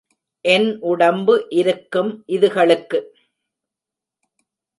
என்ன 0.45 0.77
உடம்பு 0.81 1.47
இருக்கும் 1.49 2.23
இதுகளுக்கு? 2.27 2.99